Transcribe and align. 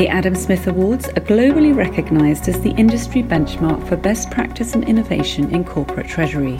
The 0.00 0.08
Adam 0.08 0.34
Smith 0.34 0.66
Awards 0.66 1.08
are 1.08 1.20
globally 1.20 1.76
recognised 1.76 2.48
as 2.48 2.58
the 2.62 2.70
industry 2.70 3.22
benchmark 3.22 3.86
for 3.86 3.98
best 3.98 4.30
practice 4.30 4.72
and 4.72 4.82
innovation 4.82 5.54
in 5.54 5.62
corporate 5.62 6.08
treasury. 6.08 6.58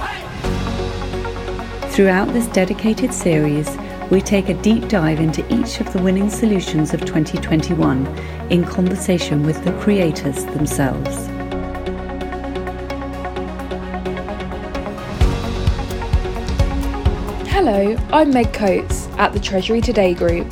Throughout 1.88 2.34
this 2.34 2.46
dedicated 2.48 3.14
series, 3.14 3.74
we 4.10 4.20
take 4.20 4.50
a 4.50 4.60
deep 4.60 4.88
dive 4.88 5.20
into 5.20 5.42
each 5.50 5.80
of 5.80 5.90
the 5.90 6.02
winning 6.02 6.28
solutions 6.28 6.92
of 6.92 7.00
2021 7.06 8.06
in 8.50 8.62
conversation 8.62 9.42
with 9.42 9.64
the 9.64 9.72
creators 9.80 10.44
themselves. 10.44 11.26
Hello, 17.48 17.96
I'm 18.12 18.34
Meg 18.34 18.52
Coates 18.52 19.08
at 19.16 19.32
the 19.32 19.40
Treasury 19.40 19.80
Today 19.80 20.12
Group. 20.12 20.46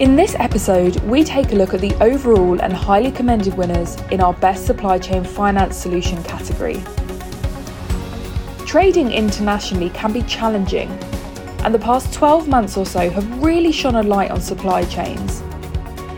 In 0.00 0.16
this 0.16 0.34
episode, 0.38 0.96
we 1.02 1.22
take 1.22 1.52
a 1.52 1.54
look 1.54 1.74
at 1.74 1.80
the 1.82 1.94
overall 2.02 2.58
and 2.62 2.72
highly 2.72 3.12
commended 3.12 3.54
winners 3.58 3.96
in 4.10 4.22
our 4.22 4.32
Best 4.32 4.64
Supply 4.64 4.98
Chain 4.98 5.22
Finance 5.22 5.76
Solution 5.76 6.20
category. 6.24 6.82
Trading 8.66 9.12
internationally 9.12 9.90
can 9.90 10.10
be 10.10 10.22
challenging, 10.22 10.88
and 11.62 11.74
the 11.74 11.78
past 11.78 12.12
12 12.14 12.48
months 12.48 12.78
or 12.78 12.86
so 12.86 13.10
have 13.10 13.42
really 13.42 13.70
shone 13.70 13.96
a 13.96 14.02
light 14.02 14.30
on 14.30 14.40
supply 14.40 14.82
chains. 14.86 15.42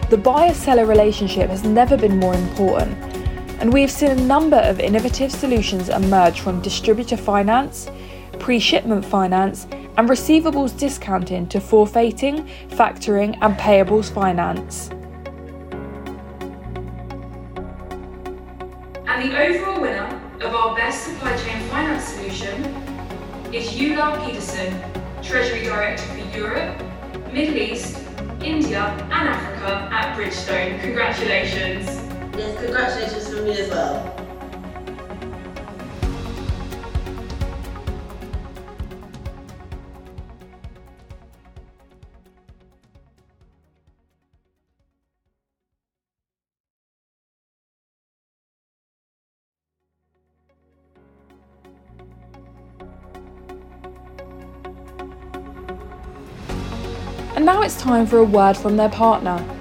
The 0.09 0.21
buyer 0.23 0.55
seller 0.55 0.87
relationship 0.87 1.51
has 1.51 1.65
never 1.65 1.97
been 1.97 2.19
more 2.19 2.35
important, 2.35 2.97
and 3.61 3.73
we 3.73 3.81
have 3.81 3.91
seen 3.91 4.13
a 4.13 4.27
number 4.27 4.59
of 4.59 4.79
innovative 4.79 5.33
solutions 5.33 5.89
emerge 5.89 6.41
from 6.41 6.63
distributor 6.63 7.17
finance, 7.17 7.91
pre 8.39 8.61
shipment 8.61 9.05
finance, 9.05 9.67
and 9.97 10.09
receivables 10.09 10.77
discounting 10.77 11.47
to 11.49 11.61
forfaiting, 11.61 12.49
factoring, 12.71 13.37
and 13.41 13.57
payables 13.57 14.13
finance. 14.13 14.91
And 19.07 19.31
the 19.31 19.39
overall 19.39 19.81
winner 19.81 20.21
of 20.41 20.55
our 20.55 20.75
best 20.75 21.05
supply 21.05 21.37
chain 21.37 21.61
finance 21.69 22.05
solution 22.05 22.65
is 23.53 23.69
Eula 23.69 24.25
Peterson, 24.25 24.75
Treasury 25.23 25.63
Director 25.63 26.03
for 26.03 26.37
Europe, 26.37 26.83
Middle 27.33 27.57
East, 27.57 27.99
India, 28.43 28.83
and 28.83 29.29
Africa 29.29 29.89
at 29.93 30.17
Bridgestone. 30.17 30.81
Congratulations. 30.81 31.87
Yes, 32.37 32.61
congratulations 32.61 33.29
from 33.29 33.45
me 33.45 33.61
as 33.61 33.71
well. 33.71 34.24
Now 57.45 57.61
it's 57.61 57.77
time 57.77 58.07
for 58.07 58.19
a 58.19 58.25
word 58.25 58.57
from 58.57 58.77
their 58.77 58.89
partner. 58.89 59.54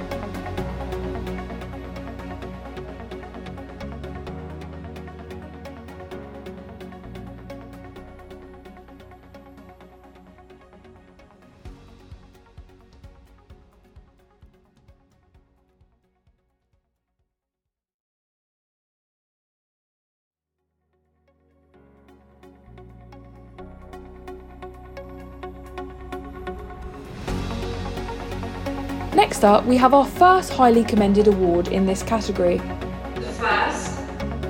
Next 29.24 29.46
up, 29.46 29.64
we 29.66 29.78
have 29.78 29.94
our 29.94 30.06
first 30.06 30.52
highly 30.52 30.84
commended 30.84 31.28
award 31.28 31.70
in 31.70 31.86
this 31.86 32.04
category. 32.04 32.58
The 33.16 33.32
first 33.40 33.98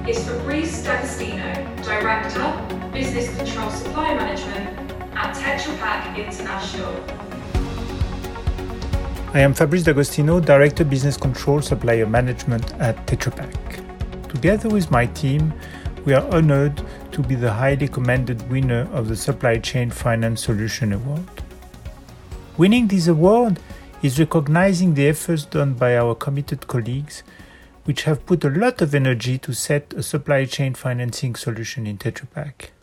is 0.10 0.28
Fabrice 0.28 0.84
D'Agostino, 0.84 1.54
Director, 1.84 2.90
Business 2.92 3.38
Control 3.38 3.70
Supply 3.70 4.16
Management 4.16 4.92
at 5.14 5.36
Tetra 5.36 5.78
Pak 5.78 6.18
International. 6.18 6.92
I 9.36 9.42
am 9.42 9.54
Fabrice 9.54 9.84
D'Agostino, 9.84 10.40
Director 10.40 10.84
Business 10.84 11.18
Control 11.18 11.62
Supplier 11.62 12.08
Management 12.08 12.74
at 12.80 12.96
Tetra 13.06 13.36
Pak. 13.36 14.28
Together 14.28 14.70
with 14.70 14.90
my 14.90 15.06
team, 15.06 15.54
we 16.04 16.16
are 16.16 16.28
honored 16.34 16.82
to 17.12 17.22
be 17.22 17.36
the 17.36 17.54
highly 17.54 17.88
commended 17.88 18.42
winner 18.50 18.90
of 18.92 19.08
the 19.08 19.16
Supply 19.16 19.60
Chain 19.60 19.92
Finance 19.92 20.44
Solution 20.44 20.94
Award. 20.94 21.30
Winning 22.58 22.88
this 22.88 23.08
award 23.08 23.60
is 24.04 24.20
recognizing 24.20 24.94
the 24.94 25.08
efforts 25.08 25.46
done 25.46 25.74
by 25.74 25.98
our 25.98 26.14
committed 26.14 26.68
colleagues, 26.68 27.24
which 27.86 28.04
have 28.04 28.26
put 28.26 28.44
a 28.44 28.50
lot 28.50 28.82
of 28.82 28.94
energy 28.94 29.38
to 29.38 29.54
set 29.54 29.94
a 29.94 30.04
supply 30.04 30.44
chain 30.44 30.74
financing 30.74 31.36
solution 31.36 31.88
in 31.88 31.98
Tetra 31.98 32.30
Pak. 32.30 32.74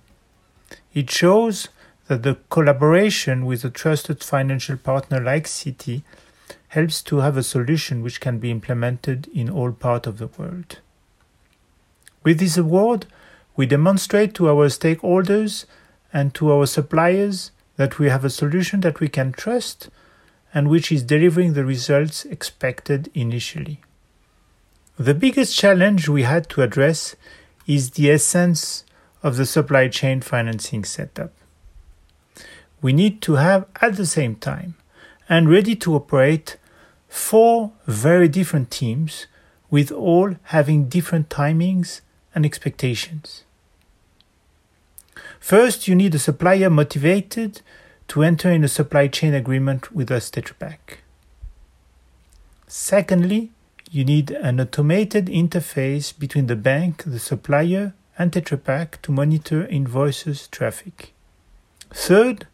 It 0.94 1.10
shows 1.10 1.68
that 2.08 2.22
the 2.22 2.38
collaboration 2.48 3.44
with 3.44 3.64
a 3.64 3.70
trusted 3.70 4.24
financial 4.24 4.78
partner 4.78 5.20
like 5.20 5.44
Citi 5.44 6.02
helps 6.68 7.02
to 7.02 7.18
have 7.18 7.36
a 7.36 7.42
solution 7.42 8.02
which 8.02 8.20
can 8.20 8.38
be 8.38 8.50
implemented 8.50 9.28
in 9.34 9.50
all 9.50 9.72
parts 9.72 10.06
of 10.06 10.16
the 10.16 10.26
world. 10.26 10.78
With 12.24 12.38
this 12.38 12.56
award, 12.56 13.06
we 13.56 13.66
demonstrate 13.66 14.34
to 14.34 14.48
our 14.48 14.68
stakeholders 14.68 15.66
and 16.14 16.32
to 16.34 16.50
our 16.50 16.66
suppliers 16.66 17.50
that 17.76 17.98
we 17.98 18.08
have 18.08 18.24
a 18.24 18.30
solution 18.30 18.80
that 18.80 19.00
we 19.00 19.08
can 19.08 19.32
trust 19.32 19.90
and 20.52 20.68
which 20.68 20.90
is 20.90 21.02
delivering 21.02 21.52
the 21.52 21.64
results 21.64 22.24
expected 22.24 23.10
initially. 23.14 23.80
The 24.98 25.14
biggest 25.14 25.56
challenge 25.56 26.08
we 26.08 26.24
had 26.24 26.48
to 26.50 26.62
address 26.62 27.16
is 27.66 27.90
the 27.92 28.10
essence 28.10 28.84
of 29.22 29.36
the 29.36 29.46
supply 29.46 29.88
chain 29.88 30.20
financing 30.20 30.84
setup. 30.84 31.32
We 32.82 32.92
need 32.92 33.22
to 33.22 33.34
have 33.34 33.66
at 33.80 33.96
the 33.96 34.06
same 34.06 34.36
time 34.36 34.74
and 35.28 35.48
ready 35.48 35.76
to 35.76 35.94
operate 35.94 36.56
four 37.08 37.72
very 37.86 38.28
different 38.28 38.70
teams 38.70 39.26
with 39.70 39.92
all 39.92 40.36
having 40.44 40.88
different 40.88 41.28
timings 41.28 42.00
and 42.34 42.44
expectations. 42.44 43.44
First, 45.38 45.88
you 45.88 45.94
need 45.94 46.14
a 46.14 46.18
supplier 46.18 46.70
motivated 46.70 47.62
to 48.10 48.24
enter 48.24 48.50
in 48.50 48.64
a 48.64 48.68
supply 48.68 49.06
chain 49.06 49.34
agreement 49.34 49.92
with 49.92 50.10
us 50.10 50.28
Tetra 50.30 50.58
Pak. 50.58 50.98
Secondly, 52.66 53.52
you 53.88 54.04
need 54.04 54.32
an 54.32 54.60
automated 54.60 55.26
interface 55.26 56.12
between 56.18 56.48
the 56.48 56.56
bank, 56.56 57.04
the 57.06 57.20
supplier, 57.20 57.94
and 58.18 58.32
Tetra 58.32 58.62
Pak 58.64 59.00
to 59.02 59.12
monitor 59.12 59.64
invoices 59.64 60.48
traffic. 60.48 61.12
Third, 61.90 62.48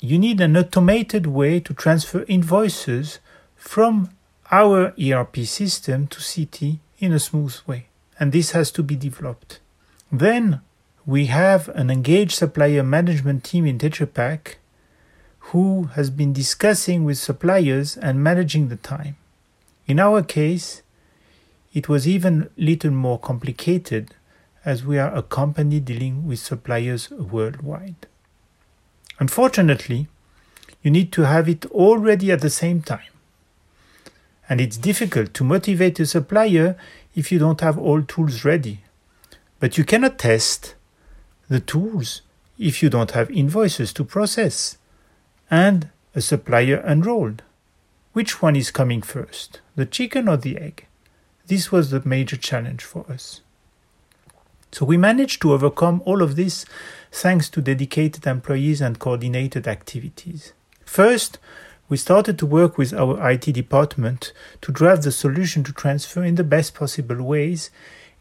you 0.00 0.18
need 0.18 0.40
an 0.40 0.56
automated 0.56 1.26
way 1.26 1.60
to 1.60 1.74
transfer 1.74 2.24
invoices 2.26 3.18
from 3.56 4.16
our 4.50 4.94
ERP 4.98 5.44
system 5.44 6.06
to 6.06 6.20
Citi 6.20 6.78
in 6.98 7.12
a 7.12 7.18
smooth 7.18 7.56
way, 7.66 7.88
and 8.18 8.32
this 8.32 8.52
has 8.52 8.70
to 8.72 8.82
be 8.82 8.96
developed. 8.96 9.60
Then 10.10 10.62
we 11.06 11.26
have 11.26 11.68
an 11.70 11.90
engaged 11.90 12.32
supplier 12.32 12.82
management 12.82 13.44
team 13.44 13.66
in 13.66 13.78
Tetra 13.78 14.12
Pak 14.12 14.58
who 15.50 15.84
has 15.94 16.08
been 16.08 16.32
discussing 16.32 17.04
with 17.04 17.18
suppliers 17.18 17.98
and 17.98 18.24
managing 18.24 18.68
the 18.68 18.76
time. 18.76 19.16
In 19.86 20.00
our 20.00 20.22
case, 20.22 20.82
it 21.74 21.88
was 21.88 22.08
even 22.08 22.48
little 22.56 22.90
more 22.90 23.18
complicated 23.18 24.14
as 24.64 24.86
we 24.86 24.98
are 24.98 25.14
a 25.14 25.22
company 25.22 25.78
dealing 25.78 26.26
with 26.26 26.38
suppliers 26.38 27.10
worldwide. 27.10 28.06
Unfortunately, 29.18 30.08
you 30.82 30.90
need 30.90 31.12
to 31.12 31.22
have 31.22 31.48
it 31.48 31.66
all 31.66 31.98
ready 31.98 32.32
at 32.32 32.40
the 32.40 32.48
same 32.48 32.80
time. 32.80 33.12
And 34.48 34.60
it's 34.60 34.78
difficult 34.78 35.34
to 35.34 35.44
motivate 35.44 36.00
a 36.00 36.06
supplier 36.06 36.76
if 37.14 37.30
you 37.30 37.38
don't 37.38 37.60
have 37.60 37.78
all 37.78 38.02
tools 38.02 38.44
ready. 38.44 38.80
But 39.60 39.76
you 39.76 39.84
cannot 39.84 40.18
test 40.18 40.74
the 41.48 41.60
tools 41.60 42.22
if 42.58 42.82
you 42.82 42.88
don't 42.88 43.12
have 43.12 43.30
invoices 43.30 43.92
to 43.92 44.04
process 44.04 44.78
and 45.50 45.88
a 46.14 46.20
supplier 46.20 46.82
enrolled. 46.86 47.42
Which 48.12 48.40
one 48.40 48.54
is 48.54 48.70
coming 48.70 49.02
first, 49.02 49.60
the 49.74 49.86
chicken 49.86 50.28
or 50.28 50.36
the 50.36 50.56
egg? 50.58 50.86
This 51.46 51.72
was 51.72 51.90
the 51.90 52.02
major 52.04 52.36
challenge 52.36 52.84
for 52.84 53.04
us. 53.10 53.40
So 54.72 54.84
we 54.84 54.96
managed 54.96 55.42
to 55.42 55.52
overcome 55.52 56.02
all 56.04 56.22
of 56.22 56.36
this 56.36 56.64
thanks 57.12 57.48
to 57.50 57.60
dedicated 57.60 58.26
employees 58.26 58.80
and 58.80 58.98
coordinated 58.98 59.68
activities. 59.68 60.52
First, 60.84 61.38
we 61.88 61.96
started 61.96 62.38
to 62.38 62.46
work 62.46 62.78
with 62.78 62.92
our 62.94 63.30
IT 63.30 63.52
department 63.52 64.32
to 64.62 64.72
draft 64.72 65.02
the 65.02 65.12
solution 65.12 65.62
to 65.64 65.72
transfer 65.72 66.24
in 66.24 66.36
the 66.36 66.44
best 66.44 66.74
possible 66.74 67.22
ways 67.22 67.70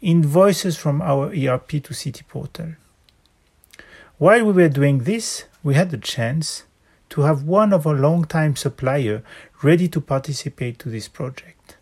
invoices 0.01 0.75
from 0.75 1.01
our 1.01 1.27
ERP 1.27 1.69
to 1.69 1.93
Citi 1.93 2.27
Portal. 2.27 2.73
While 4.23 4.45
we 4.45 4.53
were 4.53 4.69
doing 4.69 4.99
this, 4.99 5.43
we 5.63 5.73
had 5.73 5.91
the 5.91 5.97
chance 5.97 6.63
to 7.09 7.23
have 7.23 7.43
one 7.43 7.73
of 7.73 7.85
our 7.85 7.93
long-time 7.93 8.55
supplier 8.55 9.21
ready 9.61 9.89
to 9.89 9.99
participate 9.99 10.79
to 10.79 10.87
this 10.87 11.09
project. 11.09 11.75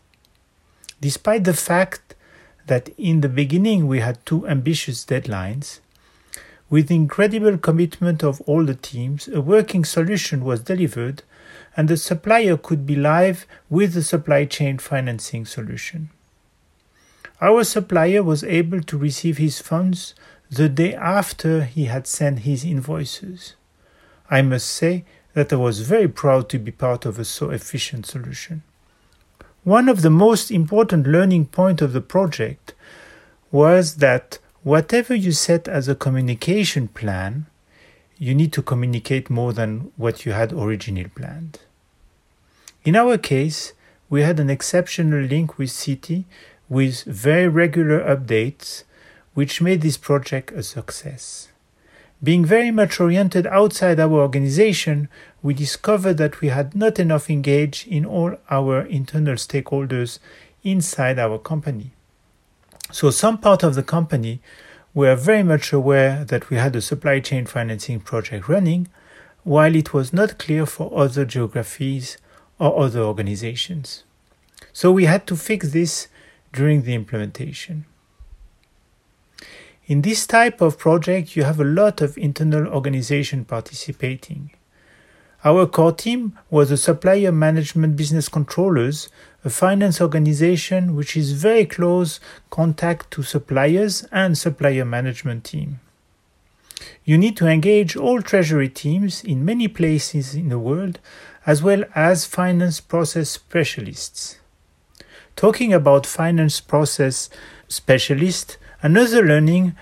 Despite 1.00 1.44
the 1.44 1.54
fact 1.54 2.16
that 2.66 2.90
in 2.98 3.22
the 3.22 3.30
beginning 3.30 3.86
we 3.86 4.00
had 4.00 4.26
two 4.26 4.48
ambitious 4.48 5.06
deadlines, 5.06 5.82
with 6.68 6.90
incredible 6.90 7.60
commitment 7.60 8.24
of 8.24 8.42
all 8.48 8.66
the 8.66 8.74
teams, 8.74 9.28
a 9.28 9.40
working 9.40 9.86
solution 9.86 10.44
was 10.44 10.62
delivered 10.62 11.22
and 11.78 11.88
the 11.88 11.96
supplier 11.96 12.58
could 12.58 12.88
be 12.88 12.96
live 12.96 13.46
with 13.70 13.94
the 13.94 14.02
supply 14.02 14.46
chain 14.46 14.80
financing 14.80 15.46
solution. 15.46 16.10
Our 17.40 17.64
supplier 17.66 18.24
was 18.24 18.44
able 18.44 18.82
to 18.82 18.98
receive 18.98 19.38
his 19.38 19.60
funds 19.60 20.16
the 20.51 20.68
day 20.68 20.94
after 20.94 21.63
he 21.63 21.86
had 21.86 22.06
sent 22.06 22.39
his 22.39 22.65
invoices. 22.65 23.56
I 24.30 24.42
must 24.42 24.68
say 24.68 25.06
that 25.33 25.53
I 25.53 25.56
was 25.56 25.80
very 25.80 26.09
proud 26.09 26.50
to 26.50 26.59
be 26.59 26.71
part 26.71 27.06
of 27.06 27.18
a 27.18 27.24
so 27.25 27.51
efficient 27.51 28.06
solution. 28.06 28.63
One 29.63 29.88
of 29.88 30.01
the 30.01 30.09
most 30.09 30.51
important 30.51 31.07
learning 31.07 31.45
points 31.45 31.81
of 31.81 31.94
the 31.94 32.01
project 32.01 32.74
was 33.51 33.95
that 33.98 34.39
whatever 34.63 35.15
you 35.15 35.31
set 35.31 35.69
as 35.69 35.88
a 35.88 35.95
communication 35.95 36.89
plan, 36.89 37.45
you 38.18 38.36
need 38.36 38.51
to 38.54 38.62
communicate 38.62 39.30
more 39.30 39.54
than 39.54 39.92
what 39.95 40.25
you 40.25 40.33
had 40.33 40.51
originally 40.51 41.09
planned. 41.09 41.59
In 42.83 42.95
our 42.95 43.18
case, 43.18 43.74
we 44.09 44.21
had 44.21 44.39
an 44.39 44.50
exceptional 44.50 45.21
link 45.21 45.57
with 45.57 45.69
Citi 45.69 46.25
with 46.68 47.04
very 47.04 47.47
regular 47.47 48.00
updates, 48.00 48.83
which 49.33 49.62
made 49.62 49.81
this 49.81 49.98
project 49.98 50.51
a 50.51 50.63
success. 50.63 51.50
Being 52.24 52.45
very 52.45 52.69
much 52.69 53.00
oriented 53.00 53.48
outside 53.48 54.00
our 54.00 54.13
organization, 54.13 55.10
we 55.42 55.54
discovered 55.54 56.18
that 56.18 56.39
we 56.39 56.50
had 56.50 56.75
not 56.75 57.00
enough 57.00 57.30
engaged 57.30 57.88
in 57.88 58.06
all 58.06 58.36
our 58.50 58.81
internal 58.81 59.36
stakeholders 59.36 60.19
inside 60.63 61.18
our 61.18 61.39
company. 61.39 61.92
So 62.92 63.10
some 63.10 63.39
part 63.39 63.63
of 63.63 63.74
the 63.74 63.83
company 63.83 64.39
were 64.94 65.16
very 65.16 65.42
much 65.42 65.74
aware 65.74 66.24
that 66.25 66.50
we 66.50 66.57
had 66.57 66.75
a 66.75 66.81
supply 66.81 67.22
chain 67.22 67.45
financing 67.45 68.01
project 68.01 68.48
running, 68.48 68.88
while 69.44 69.75
it 69.75 69.94
was 69.94 70.13
not 70.13 70.38
clear 70.38 70.66
for 70.66 70.92
other 70.95 71.25
geographies 71.25 72.18
or 72.60 72.83
other 72.83 73.00
organizations. 73.00 74.04
So 74.74 74.92
we 74.92 75.06
had 75.06 75.25
to 75.28 75.36
fix 75.36 75.72
this 75.72 76.07
during 76.54 76.83
the 76.83 76.94
implementation. 76.94 77.86
In 79.88 80.04
this 80.04 80.28
type 80.28 80.62
of 80.62 80.78
project, 80.78 81.36
you 81.36 81.44
have 81.44 81.60
a 81.60 81.66
lot 81.66 82.01
of 82.01 82.18
internal 82.18 82.68
organization 82.68 83.45
participating. 83.45 84.51
Our 85.44 85.66
core 85.66 85.92
team 85.92 86.38
was 86.51 86.69
the 86.69 86.78
supplier 86.78 87.31
management 87.31 87.95
business 87.95 88.30
controllers, 88.30 89.10
a 89.44 89.50
finance 89.50 90.00
organization 90.00 90.95
which 90.95 91.18
is 91.18 91.31
very 91.31 91.66
close 91.66 92.19
contact 92.51 93.10
to 93.12 93.24
suppliers 93.24 94.06
and 94.12 94.38
supplier 94.38 94.86
management 94.86 95.45
team. 95.45 95.80
You 97.04 97.18
need 97.18 97.36
to 97.38 97.48
engage 97.48 97.95
all 97.95 98.22
treasury 98.22 98.69
teams 98.69 99.24
in 99.24 99.44
many 99.44 99.68
places 99.68 100.36
in 100.36 100.50
the 100.50 100.60
world, 100.60 101.00
as 101.48 101.63
well 101.63 101.83
as 101.95 102.25
finance 102.25 102.80
process 102.80 103.30
specialists. 103.30 104.39
Talking 105.36 105.74
about 105.74 106.06
finance 106.06 106.62
process 106.62 107.31
specialists, 107.68 108.57
Another 108.81 109.24
learning 109.24 109.75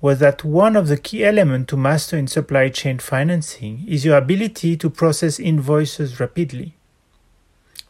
was 0.00 0.18
that 0.20 0.44
one 0.44 0.76
of 0.76 0.88
the 0.88 0.96
key 0.96 1.24
elements 1.24 1.68
to 1.70 1.76
master 1.76 2.16
in 2.16 2.26
supply 2.26 2.68
chain 2.68 2.98
financing 2.98 3.84
is 3.86 4.04
your 4.04 4.16
ability 4.16 4.76
to 4.76 4.88
process 4.88 5.38
invoices 5.38 6.20
rapidly. 6.20 6.74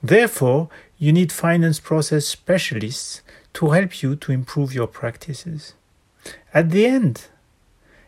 Therefore, 0.02 0.68
you 0.98 1.12
need 1.12 1.32
finance 1.32 1.78
process 1.78 2.26
specialists 2.26 3.22
to 3.54 3.70
help 3.70 4.02
you 4.02 4.16
to 4.16 4.32
improve 4.32 4.72
your 4.74 4.86
practices. 4.86 5.74
At 6.52 6.70
the 6.70 6.86
end, 6.86 7.26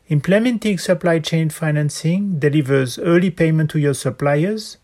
implementing 0.09 0.79
supply 0.79 1.19
chain 1.19 1.51
financing 1.51 2.39
delivers 2.39 2.99
early 2.99 3.31
payment 3.31 3.71
to 3.71 3.79
your 3.79 3.95
suppliers, 3.95 4.79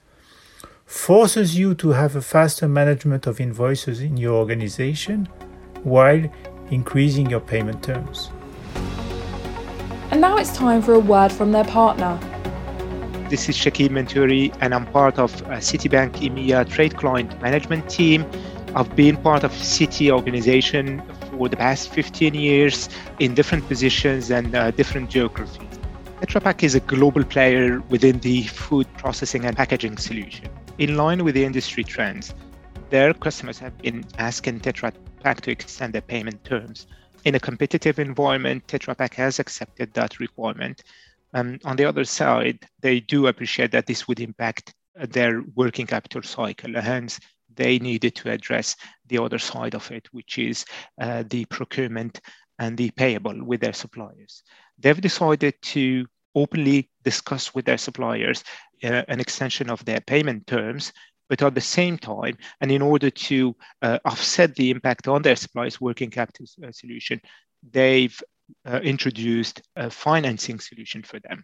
forces 0.87 1.59
you 1.59 1.75
to 1.75 1.91
have 1.91 2.15
a 2.15 2.23
faster 2.23 2.69
management 2.69 3.27
of 3.27 3.41
invoices 3.41 4.01
in 4.01 4.17
your 4.17 4.35
organization, 4.35 5.29
while 5.83 6.31
increasing 6.71 7.29
your 7.29 7.41
payment 7.41 7.83
terms. 7.83 8.31
And 10.11 10.21
now 10.21 10.37
it's 10.37 10.55
time 10.57 10.81
for 10.83 10.95
a 10.95 11.01
word 11.01 11.33
from 11.33 11.53
their 11.53 11.65
partner. 11.65 12.19
This 13.31 13.49
is 13.49 13.57
Shakib 13.57 13.89
Menturi, 13.89 14.55
and 14.61 14.75
I'm 14.75 14.87
part 14.87 15.19
of 15.19 15.43
uh, 15.43 15.57
Citibank 15.57 16.13
EMEA 16.17 16.69
Trade 16.69 16.97
Client 16.97 17.41
Management 17.43 17.89
Team. 17.89 18.25
I've 18.77 18.95
been 18.95 19.17
part 19.17 19.45
of 19.45 19.53
Citi 19.53 20.11
organization 20.11 21.03
for 21.31 21.49
the 21.49 21.57
past 21.57 21.89
15 21.91 22.35
years 22.35 22.89
in 23.19 23.35
different 23.35 23.67
positions 23.67 24.31
and 24.31 24.55
uh, 24.55 24.71
different 24.73 25.11
geographies. 25.11 25.79
Tetra 26.21 26.43
Pak 26.43 26.63
is 26.63 26.75
a 26.75 26.81
global 26.81 27.25
player 27.25 27.81
within 27.89 28.19
the 28.21 28.45
food 28.45 28.87
processing 28.97 29.45
and 29.45 29.57
packaging 29.57 29.97
solution. 29.97 30.49
In 30.79 30.97
line 30.97 31.25
with 31.25 31.35
the 31.35 31.45
industry 31.45 31.85
trends, 31.85 32.35
their 32.91 33.15
customers 33.15 33.59
have 33.59 33.77
been 33.79 34.05
asking 34.19 34.61
Tetra 34.61 34.93
Pak 35.23 35.41
to 35.43 35.51
extend 35.51 35.93
their 35.93 36.03
payment 36.03 36.45
terms. 36.45 36.87
In 37.25 37.35
a 37.35 37.41
competitive 37.41 37.99
environment, 37.99 38.67
Tetra 38.67 38.97
Pak 38.97 39.15
has 39.15 39.39
accepted 39.39 39.93
that 39.95 40.21
requirement. 40.21 40.85
Um, 41.33 41.59
on 41.65 41.77
the 41.77 41.85
other 41.85 42.05
side, 42.05 42.59
they 42.81 43.01
do 43.01 43.27
appreciate 43.27 43.73
that 43.73 43.87
this 43.87 44.07
would 44.07 44.21
impact 44.21 44.75
their 44.95 45.43
working 45.55 45.87
capital 45.87 46.23
cycle. 46.23 46.81
Hence, 46.81 47.19
they 47.57 47.79
needed 47.79 48.15
to 48.17 48.31
address 48.31 48.77
the 49.07 49.19
other 49.19 49.39
side 49.39 49.75
of 49.75 49.91
it, 49.91 50.09
which 50.13 50.39
is 50.39 50.65
uh, 51.01 51.25
the 51.29 51.45
procurement 51.47 52.21
and 52.59 52.77
the 52.77 52.91
payable 52.93 53.45
with 53.45 53.61
their 53.61 53.73
suppliers. 53.73 54.43
They've 54.79 55.01
decided 55.01 55.55
to 55.63 56.07
openly 56.35 56.91
discuss 57.03 57.55
with 57.55 57.65
their 57.65 57.79
suppliers 57.79 58.45
uh, 58.83 59.03
an 59.09 59.21
extension 59.21 59.71
of 59.71 59.85
their 59.85 60.01
payment 60.01 60.47
terms 60.47 60.93
but 61.35 61.47
at 61.47 61.55
the 61.57 61.61
same 61.61 61.99
time, 61.99 62.37
and 62.61 62.71
in 62.71 62.81
order 62.81 63.11
to 63.11 63.57
uh, 63.83 63.99
offset 64.05 64.55
the 64.55 64.71
impact 64.71 65.09
on 65.09 65.21
their 65.23 65.35
suppliers' 65.35 65.81
working 65.81 66.09
capital 66.09 66.47
uh, 66.65 66.71
solution, 66.71 67.21
they've 67.73 68.23
uh, 68.65 68.79
introduced 68.85 69.61
a 69.75 69.91
financing 69.91 70.61
solution 70.61 71.03
for 71.03 71.19
them. 71.19 71.43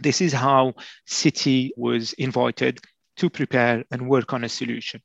This 0.00 0.22
is 0.22 0.32
how 0.32 0.72
Citi 1.06 1.72
was 1.76 2.14
invited 2.14 2.80
to 3.18 3.28
prepare 3.28 3.84
and 3.90 4.08
work 4.08 4.32
on 4.32 4.44
a 4.44 4.48
solution. 4.48 5.02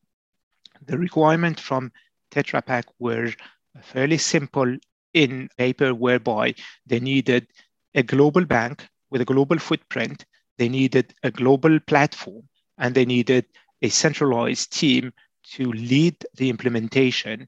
The 0.86 0.98
requirement 0.98 1.60
from 1.60 1.92
Tetra 2.32 2.66
Pak 2.66 2.86
were 3.00 3.34
fairly 3.82 4.18
simple 4.18 4.78
in 5.14 5.50
paper, 5.58 5.94
whereby 5.94 6.56
they 6.86 7.02
needed 7.02 7.46
a 7.94 8.04
global 8.04 8.46
bank 8.46 8.88
with 9.10 9.20
a 9.20 9.26
global 9.26 9.60
footprint, 9.60 10.24
they 10.58 10.70
needed 10.70 11.14
a 11.24 11.32
global 11.32 11.78
platform, 11.82 12.48
and 12.78 12.96
they 12.96 13.06
needed 13.06 13.46
a 13.82 13.90
centralized 13.90 14.72
team 14.72 15.12
to 15.54 15.72
lead 15.72 16.16
the 16.36 16.50
implementation 16.50 17.48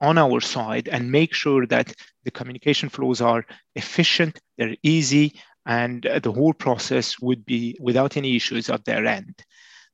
on 0.00 0.18
our 0.18 0.40
side 0.40 0.88
and 0.88 1.10
make 1.10 1.34
sure 1.34 1.66
that 1.66 1.92
the 2.24 2.30
communication 2.30 2.88
flows 2.88 3.20
are 3.20 3.44
efficient, 3.74 4.38
they're 4.56 4.76
easy, 4.82 5.34
and 5.66 6.08
the 6.22 6.32
whole 6.32 6.54
process 6.54 7.20
would 7.20 7.44
be 7.44 7.76
without 7.80 8.16
any 8.16 8.36
issues 8.36 8.70
at 8.70 8.84
their 8.84 9.04
end. 9.04 9.42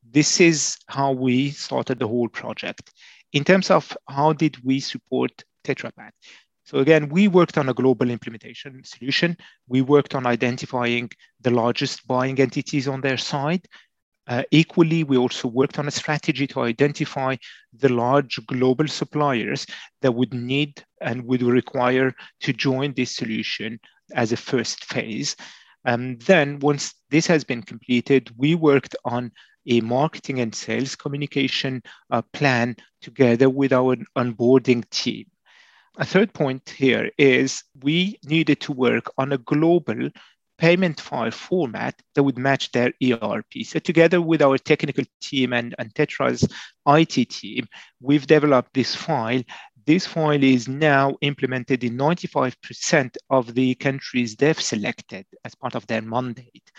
This 0.09 0.41
is 0.41 0.77
how 0.87 1.13
we 1.13 1.51
started 1.51 1.99
the 1.99 2.07
whole 2.07 2.29
project. 2.29 2.93
In 3.33 3.43
terms 3.43 3.71
of 3.71 3.97
how 4.09 4.33
did 4.33 4.57
we 4.65 4.79
support 4.81 5.45
Tetra 5.65 5.95
Pak? 5.97 6.15
So 6.65 6.79
again, 6.79 7.09
we 7.09 7.29
worked 7.29 7.59
on 7.59 7.69
a 7.69 7.75
global 7.75 8.11
implementation 8.11 8.83
solution. 8.85 9.37
We 9.69 9.83
worked 9.83 10.15
on 10.15 10.27
identifying 10.27 11.11
the 11.41 11.51
largest 11.51 12.07
buying 12.07 12.41
entities 12.41 12.89
on 12.89 13.01
their 13.01 13.17
side 13.17 13.67
uh, 14.27 14.43
equally, 14.51 15.05
we 15.05 15.17
also 15.17 15.49
worked 15.49 15.79
on 15.79 15.87
a 15.87 15.93
strategy 15.93 16.47
to 16.49 16.63
identify 16.63 17.37
the 17.73 17.89
large 17.89 18.45
global 18.47 18.89
suppliers 18.89 19.67
that 20.03 20.13
would 20.13 20.35
need 20.35 20.83
and 21.01 21.25
would 21.27 21.43
require 21.43 22.13
to 22.41 22.53
join 22.53 22.93
this 22.95 23.15
solution 23.15 23.79
as 24.15 24.33
a 24.33 24.37
first 24.37 24.85
phase. 24.87 25.37
And 25.85 26.21
then, 26.23 26.59
once 26.59 26.95
this 27.11 27.27
has 27.29 27.45
been 27.45 27.63
completed, 27.63 28.31
we 28.37 28.57
worked 28.57 28.97
on 29.05 29.31
a 29.69 29.81
marketing 29.81 30.41
and 30.41 30.55
sales 30.55 30.97
communication 30.97 31.83
uh, 32.11 32.23
plan 32.33 32.77
together 33.03 33.49
with 33.49 33.73
our 33.73 33.97
onboarding 34.17 34.89
team. 34.91 35.27
A 35.99 36.05
third 36.05 36.33
point 36.35 36.69
here 36.69 37.11
is 37.17 37.63
we 37.83 38.19
needed 38.25 38.61
to 38.63 38.73
work 38.73 39.11
on 39.17 39.33
a 39.33 39.39
global 39.39 40.11
payment 40.59 41.01
file 41.01 41.31
format 41.31 42.01
that 42.15 42.23
would 42.23 42.39
match 42.39 42.73
their 42.73 42.93
ERP. 43.03 43.65
So 43.65 43.79
together 43.79 44.21
with 44.21 44.43
our 44.43 44.59
technical 44.59 45.05
team 45.21 45.53
and, 45.53 45.75
and 45.79 45.93
Tetra's 45.95 46.49
IT 46.87 47.31
team, 47.31 47.67
we've 48.01 48.27
developed 48.27 48.75
this 48.75 48.95
file. 48.95 49.43
This 49.87 50.07
file 50.07 50.43
is 50.43 50.69
now 50.69 51.17
implemented 51.21 51.85
in 51.85 51.97
95% 51.97 53.17
of 53.31 53.55
the 53.55 53.75
countries 53.77 54.35
they've 54.35 54.61
selected 54.61 55.27
as 55.45 55.55
part 55.55 55.75
of 55.75 55.87
their 55.87 56.03
mandate. 56.03 56.71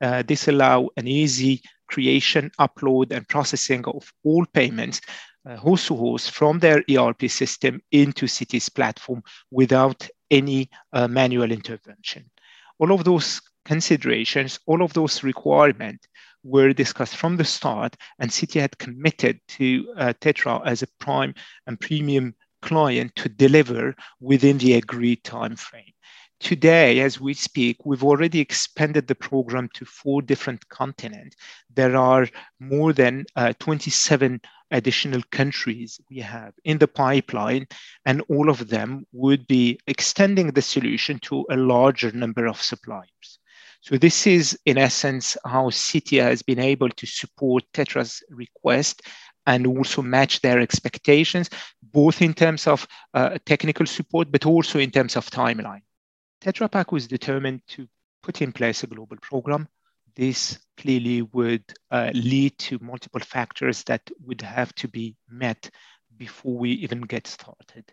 Uh, 0.00 0.22
this 0.22 0.48
allow 0.48 0.88
an 0.96 1.06
easy 1.06 1.62
creation, 1.88 2.50
upload, 2.58 3.12
and 3.12 3.28
processing 3.28 3.84
of 3.84 4.12
all 4.24 4.44
payments 4.46 5.00
uh, 5.48 5.56
host 5.56 5.88
to 5.88 5.96
host 5.96 6.30
from 6.30 6.58
their 6.58 6.82
ERP 6.90 7.28
system 7.28 7.80
into 7.92 8.26
Citi's 8.26 8.68
platform 8.68 9.22
without 9.50 10.08
any 10.30 10.70
uh, 10.92 11.06
manual 11.06 11.52
intervention. 11.52 12.30
All 12.78 12.92
of 12.92 13.04
those 13.04 13.40
considerations, 13.64 14.58
all 14.66 14.82
of 14.82 14.92
those 14.92 15.22
requirements 15.22 16.06
were 16.42 16.72
discussed 16.72 17.16
from 17.16 17.36
the 17.36 17.44
start, 17.44 17.96
and 18.18 18.30
Citi 18.30 18.60
had 18.60 18.78
committed 18.78 19.40
to 19.48 19.92
uh, 19.96 20.12
Tetra 20.20 20.60
as 20.66 20.82
a 20.82 20.88
prime 21.00 21.34
and 21.66 21.80
premium 21.80 22.34
client 22.62 23.14
to 23.16 23.28
deliver 23.28 23.94
within 24.20 24.58
the 24.58 24.74
agreed 24.74 25.24
time 25.24 25.56
frame. 25.56 25.92
Today, 26.40 27.00
as 27.00 27.20
we 27.20 27.32
speak, 27.32 27.86
we've 27.86 28.04
already 28.04 28.40
expanded 28.40 29.06
the 29.06 29.14
program 29.14 29.68
to 29.74 29.84
four 29.84 30.20
different 30.20 30.68
continents. 30.68 31.36
There 31.74 31.96
are 31.96 32.28
more 32.60 32.92
than 32.92 33.24
uh, 33.36 33.54
27 33.58 34.40
additional 34.74 35.22
countries 35.30 36.00
we 36.10 36.18
have 36.18 36.52
in 36.64 36.78
the 36.78 36.88
pipeline, 36.88 37.66
and 38.04 38.20
all 38.28 38.50
of 38.50 38.68
them 38.68 39.06
would 39.12 39.46
be 39.46 39.78
extending 39.86 40.48
the 40.48 40.62
solution 40.62 41.18
to 41.20 41.46
a 41.50 41.56
larger 41.56 42.10
number 42.12 42.46
of 42.46 42.60
suppliers. 42.60 43.38
So 43.80 43.96
this 43.96 44.26
is, 44.26 44.58
in 44.64 44.76
essence, 44.78 45.36
how 45.44 45.70
Citi 45.70 46.20
has 46.20 46.42
been 46.42 46.58
able 46.58 46.88
to 46.88 47.06
support 47.06 47.64
Tetra's 47.72 48.22
request 48.30 49.02
and 49.46 49.66
also 49.66 50.02
match 50.02 50.40
their 50.40 50.58
expectations, 50.58 51.50
both 51.82 52.22
in 52.22 52.34
terms 52.34 52.66
of 52.66 52.86
uh, 53.12 53.38
technical 53.44 53.86
support, 53.86 54.32
but 54.32 54.46
also 54.46 54.78
in 54.78 54.90
terms 54.90 55.16
of 55.16 55.30
timeline. 55.30 55.82
Tetra 56.40 56.70
Pak 56.70 56.92
was 56.92 57.06
determined 57.06 57.60
to 57.68 57.86
put 58.22 58.42
in 58.42 58.52
place 58.52 58.82
a 58.82 58.86
global 58.86 59.18
program. 59.20 59.68
This 60.16 60.58
clearly 60.76 61.22
would 61.22 61.64
uh, 61.90 62.10
lead 62.14 62.56
to 62.58 62.78
multiple 62.80 63.20
factors 63.20 63.82
that 63.84 64.02
would 64.24 64.42
have 64.42 64.74
to 64.76 64.88
be 64.88 65.16
met 65.28 65.70
before 66.16 66.56
we 66.56 66.70
even 66.70 67.00
get 67.02 67.26
started. 67.26 67.92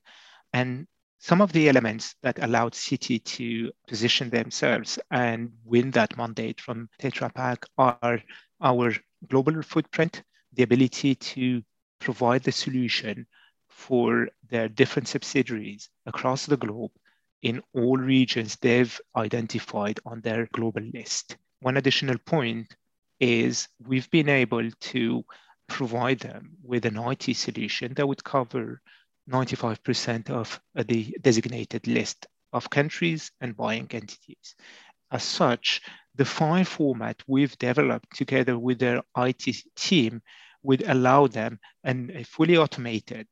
And 0.53 0.87
some 1.19 1.41
of 1.41 1.51
the 1.51 1.69
elements 1.69 2.15
that 2.23 2.43
allowed 2.43 2.73
Citi 2.73 3.23
to 3.23 3.71
position 3.87 4.29
themselves 4.29 4.99
and 5.11 5.51
win 5.63 5.91
that 5.91 6.17
mandate 6.17 6.59
from 6.59 6.89
Tetra 6.99 7.33
Pak 7.33 7.65
are 7.77 8.21
our 8.59 8.93
global 9.29 9.61
footprint, 9.61 10.23
the 10.53 10.63
ability 10.63 11.15
to 11.15 11.61
provide 11.99 12.43
the 12.43 12.51
solution 12.51 13.27
for 13.69 14.29
their 14.49 14.67
different 14.67 15.07
subsidiaries 15.07 15.89
across 16.05 16.45
the 16.45 16.57
globe 16.57 16.91
in 17.41 17.61
all 17.73 17.97
regions 17.97 18.57
they've 18.57 18.99
identified 19.15 19.99
on 20.05 20.21
their 20.21 20.47
global 20.53 20.83
list. 20.93 21.37
One 21.61 21.77
additional 21.77 22.17
point 22.17 22.75
is 23.19 23.67
we've 23.85 24.09
been 24.09 24.29
able 24.29 24.71
to 24.71 25.23
provide 25.69 26.19
them 26.19 26.57
with 26.63 26.85
an 26.85 26.97
IT 26.97 27.35
solution 27.35 27.93
that 27.93 28.07
would 28.07 28.23
cover 28.23 28.81
95% 29.29 30.31
of 30.31 30.59
the 30.73 31.15
designated 31.21 31.85
list 31.85 32.25
of 32.51 32.71
countries 32.71 33.31
and 33.41 33.55
buying 33.55 33.87
entities. 33.91 34.55
As 35.11 35.23
such, 35.23 35.81
the 36.15 36.25
file 36.25 36.65
format 36.65 37.21
we've 37.27 37.57
developed 37.59 38.15
together 38.15 38.57
with 38.57 38.79
their 38.79 39.03
IT 39.17 39.45
team 39.75 40.23
would 40.63 40.81
allow 40.87 41.27
them 41.27 41.59
an, 41.83 42.11
a 42.15 42.23
fully 42.23 42.57
automated 42.57 43.27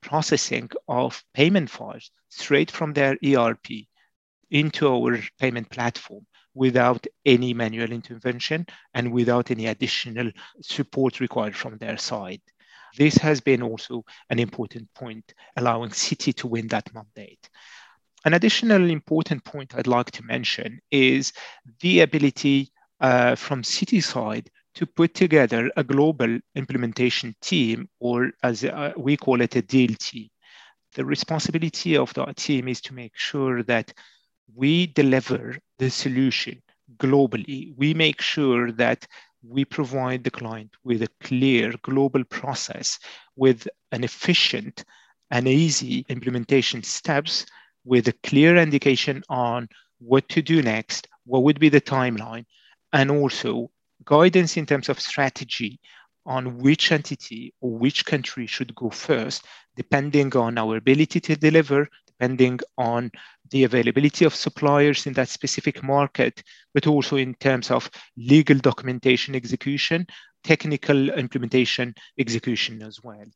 processing 0.00 0.70
of 0.86 1.24
payment 1.34 1.68
files 1.68 2.12
straight 2.28 2.70
from 2.70 2.92
their 2.92 3.18
ERP 3.26 3.66
into 4.52 4.86
our 4.88 5.18
payment 5.40 5.68
platform 5.68 6.24
without 6.54 7.06
any 7.24 7.54
manual 7.54 7.92
intervention 7.92 8.66
and 8.94 9.12
without 9.12 9.50
any 9.50 9.66
additional 9.66 10.30
support 10.60 11.20
required 11.20 11.56
from 11.56 11.78
their 11.78 11.96
side. 11.96 12.40
This 12.96 13.16
has 13.16 13.40
been 13.40 13.62
also 13.62 14.04
an 14.28 14.38
important 14.38 14.92
point, 14.94 15.32
allowing 15.56 15.90
Citi 15.90 16.34
to 16.36 16.46
win 16.46 16.68
that 16.68 16.92
mandate. 16.92 17.48
An 18.24 18.34
additional 18.34 18.90
important 18.90 19.44
point 19.44 19.74
I'd 19.74 19.86
like 19.86 20.10
to 20.12 20.22
mention 20.22 20.80
is 20.90 21.32
the 21.80 22.00
ability 22.00 22.70
uh, 23.00 23.34
from 23.34 23.62
Citi 23.62 24.02
side 24.02 24.50
to 24.74 24.86
put 24.86 25.14
together 25.14 25.70
a 25.76 25.84
global 25.84 26.38
implementation 26.54 27.34
team, 27.42 27.88
or 27.98 28.30
as 28.42 28.64
uh, 28.64 28.92
we 28.96 29.16
call 29.16 29.40
it, 29.40 29.56
a 29.56 29.62
deal 29.62 29.94
team. 29.98 30.28
The 30.94 31.04
responsibility 31.04 31.96
of 31.96 32.12
that 32.14 32.36
team 32.36 32.68
is 32.68 32.80
to 32.82 32.94
make 32.94 33.16
sure 33.16 33.62
that 33.64 33.92
we 34.54 34.86
deliver 34.88 35.58
the 35.82 35.90
solution 35.90 36.62
globally. 36.96 37.74
We 37.76 37.92
make 37.92 38.20
sure 38.20 38.70
that 38.72 39.04
we 39.42 39.64
provide 39.64 40.22
the 40.22 40.30
client 40.30 40.70
with 40.84 41.02
a 41.02 41.14
clear 41.20 41.72
global 41.82 42.22
process 42.22 43.00
with 43.34 43.66
an 43.90 44.04
efficient 44.04 44.84
and 45.32 45.48
easy 45.48 46.06
implementation 46.08 46.84
steps 46.84 47.46
with 47.84 48.06
a 48.06 48.18
clear 48.22 48.56
indication 48.56 49.24
on 49.28 49.68
what 49.98 50.28
to 50.28 50.40
do 50.40 50.62
next, 50.62 51.08
what 51.24 51.42
would 51.42 51.58
be 51.58 51.68
the 51.68 51.80
timeline, 51.80 52.44
and 52.92 53.10
also 53.10 53.68
guidance 54.04 54.56
in 54.56 54.66
terms 54.66 54.88
of 54.88 55.00
strategy 55.00 55.80
on 56.26 56.58
which 56.58 56.92
entity 56.92 57.52
or 57.60 57.72
which 57.76 58.06
country 58.06 58.46
should 58.46 58.72
go 58.76 58.88
first, 58.88 59.44
depending 59.74 60.36
on 60.36 60.58
our 60.58 60.76
ability 60.76 61.18
to 61.18 61.34
deliver, 61.34 61.88
depending 62.22 62.60
on 62.78 63.10
the 63.50 63.64
availability 63.64 64.24
of 64.24 64.32
suppliers 64.32 65.08
in 65.08 65.12
that 65.12 65.28
specific 65.28 65.82
market, 65.82 66.40
but 66.72 66.86
also 66.86 67.16
in 67.16 67.34
terms 67.34 67.68
of 67.68 67.90
legal 68.16 68.56
documentation 68.58 69.34
execution, 69.34 70.06
technical 70.44 71.10
implementation 71.10 71.92
execution 72.16 72.80
as 72.82 73.02
well. 73.02 73.26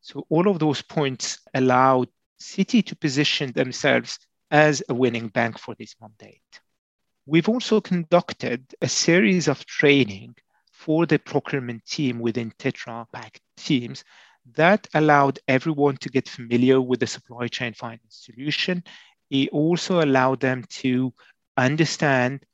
So 0.00 0.24
all 0.30 0.46
of 0.46 0.60
those 0.60 0.80
points 0.80 1.40
allow 1.54 2.04
Citi 2.40 2.86
to 2.86 2.94
position 2.94 3.50
themselves 3.50 4.20
as 4.52 4.80
a 4.88 4.94
winning 4.94 5.26
bank 5.26 5.58
for 5.58 5.74
this 5.74 5.96
mandate. 6.00 6.60
We've 7.26 7.48
also 7.48 7.80
conducted 7.80 8.62
a 8.80 8.88
series 8.88 9.48
of 9.48 9.66
training 9.66 10.36
for 10.70 11.04
the 11.04 11.18
procurement 11.18 11.84
team 11.84 12.20
within 12.20 12.52
Tetra 12.60 13.06
Pak 13.12 13.40
teams 13.56 14.04
that 14.54 14.86
allowed 14.94 15.38
everyone 15.48 15.96
to 15.98 16.08
get 16.08 16.28
familiar 16.28 16.80
with 16.80 17.00
the 17.00 17.06
supply 17.06 17.48
chain 17.48 17.74
finance 17.74 18.00
solution. 18.30 18.82
It 19.30 19.48
also 19.50 20.02
allowed 20.02 20.40
them 20.40 20.64
to 20.80 21.12
understand 21.56 22.44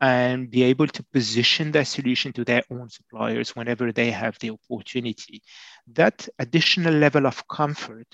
and 0.00 0.50
be 0.50 0.62
able 0.64 0.86
to 0.86 1.02
position 1.12 1.72
their 1.72 1.84
solution 1.84 2.32
to 2.34 2.44
their 2.44 2.62
own 2.70 2.88
suppliers 2.88 3.56
whenever 3.56 3.92
they 3.92 4.10
have 4.10 4.38
the 4.38 4.50
opportunity. 4.50 5.42
That 5.94 6.28
additional 6.38 6.94
level 6.94 7.26
of 7.26 7.46
comfort 7.48 8.06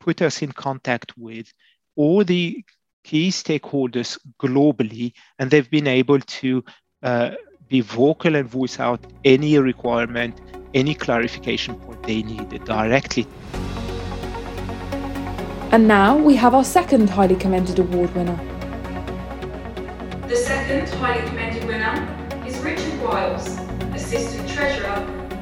put 0.00 0.22
us 0.22 0.42
in 0.42 0.52
contact 0.52 1.12
with 1.16 1.52
all 1.96 2.24
the 2.24 2.64
key 3.04 3.28
stakeholders 3.28 4.18
globally, 4.40 5.12
and 5.38 5.50
they've 5.50 5.70
been 5.70 5.86
able 5.86 6.20
to 6.20 6.64
uh, 7.02 7.30
be 7.68 7.80
vocal 7.80 8.34
and 8.34 8.48
voice 8.48 8.80
out 8.80 9.00
any 9.24 9.58
requirement, 9.58 10.40
any 10.74 10.94
clarification 10.94 11.74
point 11.80 12.02
they 12.02 12.22
need 12.22 12.64
directly. 12.64 13.26
And 15.70 15.86
now 15.86 16.16
we 16.16 16.34
have 16.36 16.54
our 16.54 16.64
second 16.64 17.10
highly 17.10 17.36
commended 17.36 17.78
award 17.78 18.14
winner. 18.14 18.38
The 20.26 20.36
second 20.36 20.88
highly 20.98 21.26
commended 21.28 21.64
winner 21.66 22.44
is 22.46 22.58
Richard 22.60 23.00
Wiles, 23.02 23.58
Assistant 23.94 24.48
Treasurer 24.48 24.88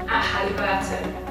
at 0.09 0.23
Halliburton. 0.23 1.27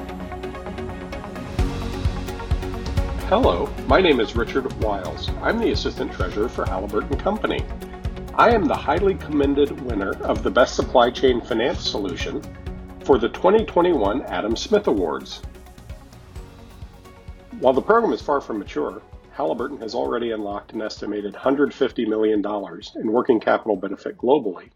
Hello, 3.28 3.68
my 3.86 4.00
name 4.00 4.20
is 4.20 4.34
Richard 4.36 4.72
Wiles. 4.82 5.30
I'm 5.42 5.58
the 5.58 5.72
Assistant 5.72 6.12
Treasurer 6.12 6.48
for 6.48 6.64
Halliburton 6.64 7.18
Company. 7.18 7.62
I 8.38 8.50
am 8.54 8.66
the 8.66 8.76
highly 8.76 9.14
commended 9.14 9.80
winner 9.80 10.12
of 10.22 10.42
the 10.42 10.50
Best 10.50 10.76
Supply 10.76 11.10
Chain 11.10 11.40
Finance 11.40 11.88
Solution 11.88 12.42
for 13.02 13.16
the 13.16 13.30
2021 13.30 14.20
Adam 14.24 14.54
Smith 14.56 14.88
Awards. 14.88 15.40
While 17.60 17.72
the 17.72 17.80
program 17.80 18.12
is 18.12 18.20
far 18.20 18.42
from 18.42 18.58
mature, 18.58 19.00
Halliburton 19.32 19.80
has 19.80 19.94
already 19.94 20.32
unlocked 20.32 20.74
an 20.74 20.82
estimated 20.82 21.32
$150 21.32 22.06
million 22.06 22.44
in 22.96 23.10
working 23.10 23.40
capital 23.40 23.76
benefit 23.76 24.18
globally, 24.18 24.68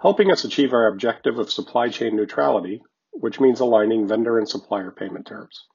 helping 0.00 0.32
us 0.32 0.44
achieve 0.44 0.72
our 0.72 0.86
objective 0.86 1.38
of 1.38 1.52
supply 1.52 1.90
chain 1.90 2.16
neutrality, 2.16 2.80
which 3.10 3.38
means 3.38 3.60
aligning 3.60 4.08
vendor 4.08 4.38
and 4.38 4.48
supplier 4.48 4.90
payment 4.90 5.26
terms. 5.26 5.66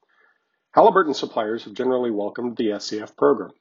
Halliburton 0.71 1.13
suppliers 1.13 1.65
have 1.65 1.75
generally 1.75 2.09
welcomed 2.09 2.57
the 2.57 2.69
SCF 2.69 3.15
program. 3.15 3.51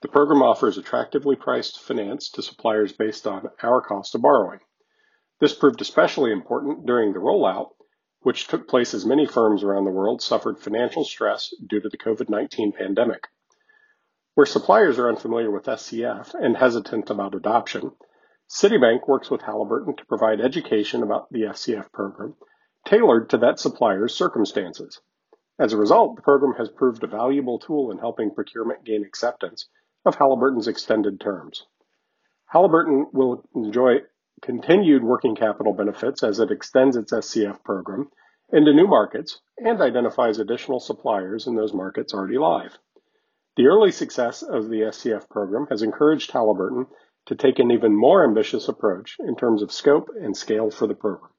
The 0.00 0.06
program 0.06 0.42
offers 0.42 0.78
attractively 0.78 1.34
priced 1.34 1.80
finance 1.80 2.30
to 2.30 2.42
suppliers 2.42 2.92
based 2.92 3.26
on 3.26 3.50
our 3.64 3.80
cost 3.80 4.14
of 4.14 4.22
borrowing. 4.22 4.60
This 5.40 5.54
proved 5.54 5.80
especially 5.80 6.30
important 6.30 6.86
during 6.86 7.12
the 7.12 7.18
rollout, 7.18 7.70
which 8.20 8.46
took 8.46 8.68
place 8.68 8.94
as 8.94 9.04
many 9.04 9.26
firms 9.26 9.64
around 9.64 9.86
the 9.86 9.90
world 9.90 10.22
suffered 10.22 10.60
financial 10.60 11.04
stress 11.04 11.52
due 11.66 11.80
to 11.80 11.88
the 11.88 11.98
COVID 11.98 12.28
19 12.28 12.74
pandemic. 12.74 13.26
Where 14.34 14.46
suppliers 14.46 15.00
are 15.00 15.08
unfamiliar 15.08 15.50
with 15.50 15.64
SCF 15.64 16.32
and 16.32 16.56
hesitant 16.56 17.10
about 17.10 17.34
adoption, 17.34 17.90
Citibank 18.48 19.08
works 19.08 19.30
with 19.30 19.42
Halliburton 19.42 19.96
to 19.96 20.06
provide 20.06 20.40
education 20.40 21.02
about 21.02 21.28
the 21.32 21.42
SCF 21.42 21.90
program 21.90 22.36
tailored 22.84 23.30
to 23.30 23.38
that 23.38 23.58
supplier's 23.58 24.14
circumstances. 24.14 25.00
As 25.58 25.72
a 25.72 25.76
result, 25.76 26.14
the 26.14 26.22
program 26.22 26.54
has 26.54 26.68
proved 26.68 27.02
a 27.02 27.08
valuable 27.08 27.58
tool 27.58 27.90
in 27.90 27.98
helping 27.98 28.32
procurement 28.32 28.84
gain 28.84 29.04
acceptance 29.04 29.68
of 30.04 30.14
Halliburton's 30.14 30.68
extended 30.68 31.20
terms. 31.20 31.66
Halliburton 32.46 33.08
will 33.12 33.44
enjoy 33.54 33.98
continued 34.40 35.02
working 35.02 35.34
capital 35.34 35.74
benefits 35.74 36.22
as 36.22 36.40
it 36.40 36.50
extends 36.50 36.96
its 36.96 37.12
SCF 37.12 37.62
program 37.64 38.08
into 38.52 38.72
new 38.72 38.86
markets 38.86 39.40
and 39.58 39.80
identifies 39.82 40.38
additional 40.38 40.80
suppliers 40.80 41.46
in 41.46 41.54
those 41.54 41.74
markets 41.74 42.14
already 42.14 42.38
live. 42.38 42.78
The 43.56 43.66
early 43.66 43.90
success 43.90 44.42
of 44.42 44.68
the 44.68 44.82
SCF 44.82 45.28
program 45.28 45.66
has 45.70 45.82
encouraged 45.82 46.30
Halliburton 46.30 46.86
to 47.26 47.34
take 47.34 47.58
an 47.58 47.70
even 47.70 47.94
more 47.94 48.24
ambitious 48.24 48.68
approach 48.68 49.16
in 49.18 49.36
terms 49.36 49.62
of 49.62 49.72
scope 49.72 50.08
and 50.18 50.36
scale 50.36 50.70
for 50.70 50.86
the 50.86 50.94
program. 50.94 51.32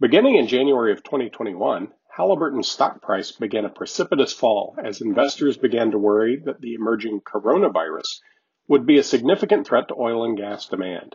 Beginning 0.00 0.36
in 0.36 0.48
January 0.48 0.92
of 0.92 1.02
2021, 1.04 1.92
Halliburton's 2.16 2.66
stock 2.68 3.02
price 3.02 3.30
began 3.30 3.66
a 3.66 3.68
precipitous 3.68 4.32
fall 4.32 4.74
as 4.82 5.02
investors 5.02 5.58
began 5.58 5.90
to 5.90 5.98
worry 5.98 6.36
that 6.46 6.62
the 6.62 6.72
emerging 6.72 7.20
coronavirus 7.20 8.22
would 8.68 8.86
be 8.86 8.96
a 8.96 9.02
significant 9.02 9.66
threat 9.66 9.88
to 9.88 9.94
oil 10.00 10.24
and 10.24 10.34
gas 10.34 10.66
demand. 10.66 11.14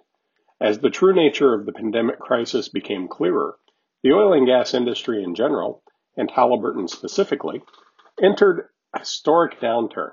As 0.59 0.77
the 0.77 0.91
true 0.91 1.15
nature 1.15 1.55
of 1.55 1.65
the 1.65 1.71
pandemic 1.71 2.19
crisis 2.19 2.69
became 2.69 3.07
clearer, 3.07 3.57
the 4.03 4.13
oil 4.13 4.33
and 4.33 4.45
gas 4.45 4.75
industry 4.75 5.23
in 5.23 5.33
general, 5.33 5.81
and 6.15 6.29
Halliburton 6.29 6.87
specifically, 6.87 7.63
entered 8.21 8.69
a 8.93 8.99
historic 8.99 9.59
downturn. 9.59 10.11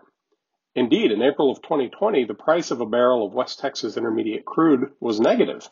Indeed, 0.75 1.13
in 1.13 1.21
April 1.21 1.51
of 1.51 1.61
2020, 1.61 2.25
the 2.25 2.33
price 2.33 2.71
of 2.71 2.81
a 2.81 2.87
barrel 2.87 3.27
of 3.27 3.35
West 3.35 3.59
Texas 3.59 3.99
Intermediate 3.99 4.47
crude 4.47 4.95
was 5.01 5.21
negative. 5.21 5.69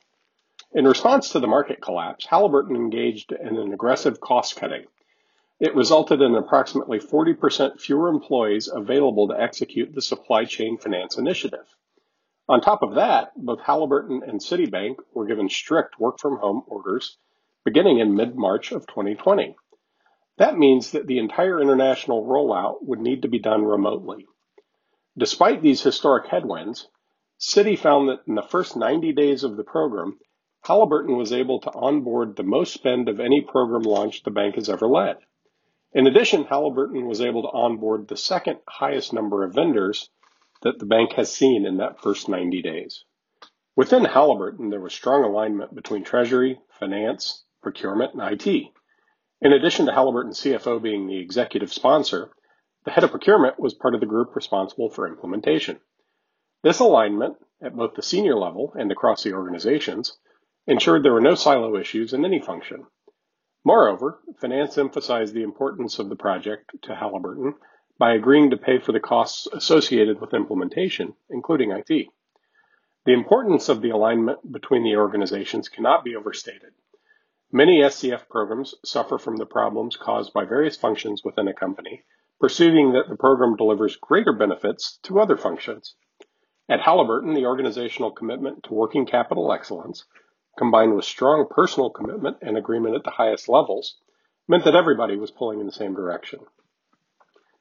In 0.73 0.87
response 0.87 1.31
to 1.31 1.41
the 1.41 1.47
market 1.47 1.81
collapse, 1.81 2.27
Halliburton 2.27 2.77
engaged 2.77 3.33
in 3.33 3.57
an 3.57 3.73
aggressive 3.73 4.21
cost 4.21 4.57
cutting 4.57 4.85
it 5.59 5.75
resulted 5.75 6.21
in 6.21 6.35
approximately 6.35 6.99
40% 6.99 7.81
fewer 7.81 8.09
employees 8.09 8.69
available 8.73 9.29
to 9.29 9.41
execute 9.41 9.95
the 9.95 10.03
supply 10.03 10.45
chain 10.45 10.77
finance 10.77 11.17
initiative. 11.17 11.65
On 12.49 12.61
top 12.61 12.83
of 12.83 12.95
that, 12.97 13.33
both 13.37 13.61
Halliburton 13.61 14.23
and 14.23 14.39
Citibank 14.39 14.97
were 15.15 15.27
given 15.27 15.49
strict 15.49 15.99
work 15.99 16.21
from 16.21 16.37
home 16.37 16.63
orders 16.67 17.17
beginning 17.65 17.99
in 17.99 18.15
mid 18.15 18.37
March 18.37 18.71
of 18.71 18.87
2020. 18.87 19.57
That 20.37 20.59
means 20.59 20.91
that 20.93 21.07
the 21.07 21.19
entire 21.19 21.61
international 21.61 22.25
rollout 22.25 22.83
would 22.83 23.01
need 23.01 23.23
to 23.23 23.29
be 23.29 23.39
done 23.39 23.65
remotely. 23.65 24.27
Despite 25.17 25.63
these 25.63 25.83
historic 25.83 26.27
headwinds, 26.27 26.87
Citi 27.41 27.79
found 27.79 28.11
that 28.11 28.21
in 28.29 28.35
the 28.35 28.43
first 28.43 28.77
90 28.77 29.13
days 29.15 29.43
of 29.43 29.57
the 29.57 29.65
program, 29.65 30.19
Halliburton 30.65 31.17
was 31.17 31.33
able 31.33 31.61
to 31.61 31.73
onboard 31.73 32.37
the 32.37 32.43
most 32.43 32.75
spend 32.75 33.09
of 33.09 33.21
any 33.21 33.41
program 33.41 33.83
launch 33.83 34.23
the 34.23 34.31
bank 34.31 34.57
has 34.57 34.69
ever 34.69 34.87
led. 34.87 35.17
In 35.97 36.07
addition, 36.07 36.45
Halliburton 36.45 37.07
was 37.07 37.23
able 37.23 37.41
to 37.41 37.49
onboard 37.49 38.07
the 38.07 38.19
second 38.19 38.59
highest 38.69 39.15
number 39.15 39.45
of 39.45 39.55
vendors 39.55 40.11
that 40.61 40.79
the 40.79 40.85
bank 40.85 41.15
has 41.15 41.35
seen 41.35 41.65
in 41.65 41.79
that 41.79 42.03
first 42.03 42.29
90 42.29 42.61
days. 42.61 43.07
Within 43.77 44.05
Halliburton, 44.05 44.69
there 44.69 44.83
was 44.83 44.93
strong 44.93 45.25
alignment 45.25 45.75
between 45.75 46.05
Treasury, 46.05 46.61
Finance, 46.79 47.47
Procurement, 47.63 48.13
and 48.13 48.23
IT. 48.23 48.47
In 49.41 49.55
addition 49.55 49.87
to 49.87 49.93
Halliburton 49.93 50.33
CFO 50.33 50.83
being 50.83 51.07
the 51.07 51.17
executive 51.17 51.73
sponsor, 51.73 52.31
the 52.85 52.91
head 52.91 53.05
of 53.05 53.11
procurement 53.11 53.59
was 53.59 53.73
part 53.73 53.95
of 53.95 54.01
the 54.01 54.07
group 54.07 54.37
responsible 54.37 54.91
for 54.91 55.09
implementation. 55.09 55.81
This 56.63 56.79
alignment, 56.79 57.39
at 57.63 57.75
both 57.75 57.95
the 57.95 58.03
senior 58.03 58.37
level 58.37 58.75
and 58.79 58.93
across 58.93 59.23
the 59.23 59.33
organizations, 59.33 60.19
ensured 60.67 61.03
there 61.03 61.15
were 61.15 61.23
no 61.23 61.37
silo 61.37 61.75
issues 61.79 62.13
in 62.13 62.23
any 62.27 62.43
function. 62.43 62.85
Moreover, 63.67 64.21
finance 64.39 64.79
emphasized 64.79 65.35
the 65.35 65.43
importance 65.43 65.99
of 65.99 66.09
the 66.09 66.15
project 66.15 66.71
to 66.83 66.95
Halliburton 66.95 67.57
by 67.99 68.13
agreeing 68.13 68.51
to 68.51 68.57
pay 68.57 68.79
for 68.79 68.93
the 68.93 69.01
costs 69.01 69.49
associated 69.53 70.21
with 70.21 70.35
implementation, 70.35 71.17
including 71.31 71.73
IT. 71.73 71.89
The 71.89 73.13
importance 73.13 73.69
of 73.69 73.81
the 73.81 73.91
alignment 73.91 74.53
between 74.53 74.85
the 74.85 74.95
organizations 74.95 75.69
cannot 75.69 76.05
be 76.05 76.15
overstated. 76.15 76.75
Many 77.51 77.81
SCF 77.81 78.29
programs 78.29 78.77
suffer 78.85 79.19
from 79.19 79.35
the 79.35 79.47
problems 79.47 79.97
caused 79.97 80.33
by 80.33 80.45
various 80.45 80.77
functions 80.77 81.25
within 81.25 81.49
a 81.49 81.53
company, 81.53 82.05
perceiving 82.39 82.93
that 82.93 83.09
the 83.09 83.17
program 83.17 83.57
delivers 83.57 83.97
greater 83.97 84.33
benefits 84.33 85.01
to 85.03 85.19
other 85.19 85.37
functions. 85.37 85.97
At 86.69 86.83
Halliburton, 86.83 87.35
the 87.35 87.47
organizational 87.47 88.13
commitment 88.13 88.63
to 88.63 88.75
working 88.75 89.07
capital 89.07 89.53
excellence 89.53 90.05
combined 90.57 90.95
with 90.95 91.05
strong 91.05 91.47
personal 91.49 91.91
commitment 91.91 92.39
and 92.43 92.57
agreement 92.57 92.95
at 92.95 93.05
the 93.05 93.11
highest 93.11 93.49
levels, 93.49 93.97
meant 94.49 94.65
that 94.65 94.75
everybody 94.75 95.17
was 95.17 95.31
pulling 95.31 95.61
in 95.61 95.67
the 95.67 95.73
same 95.73 95.95
direction. 95.95 96.41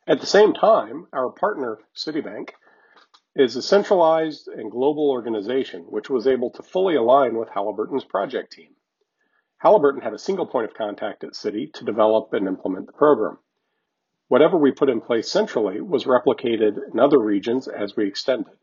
At 0.07 0.19
the 0.19 0.27
same 0.27 0.53
time, 0.53 1.07
our 1.11 1.29
partner, 1.29 1.79
Citibank, 1.95 2.51
is 3.35 3.55
a 3.55 3.61
centralized 3.61 4.47
and 4.47 4.71
global 4.71 5.09
organization 5.09 5.81
which 5.89 6.09
was 6.09 6.27
able 6.27 6.51
to 6.51 6.63
fully 6.63 6.95
align 6.95 7.37
with 7.37 7.49
Halliburton's 7.49 8.05
project 8.05 8.53
team. 8.53 8.75
Halliburton 9.57 10.01
had 10.01 10.13
a 10.13 10.19
single 10.19 10.45
point 10.45 10.69
of 10.69 10.75
contact 10.75 11.23
at 11.23 11.33
Citi 11.33 11.73
to 11.73 11.83
develop 11.83 12.33
and 12.33 12.47
implement 12.47 12.85
the 12.85 12.93
program. 12.93 13.39
Whatever 14.27 14.57
we 14.57 14.71
put 14.71 14.89
in 14.89 15.01
place 15.01 15.29
centrally 15.29 15.81
was 15.81 16.05
replicated 16.05 16.77
in 16.93 16.99
other 16.99 17.19
regions 17.19 17.67
as 17.67 17.95
we 17.95 18.07
extended. 18.07 18.53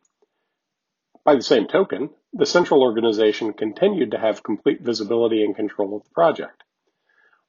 By 1.24 1.36
the 1.36 1.42
same 1.42 1.68
token, 1.68 2.10
the 2.32 2.46
central 2.46 2.82
organization 2.82 3.52
continued 3.52 4.10
to 4.10 4.18
have 4.18 4.42
complete 4.42 4.80
visibility 4.80 5.44
and 5.44 5.54
control 5.54 5.96
of 5.96 6.02
the 6.02 6.10
project. 6.10 6.64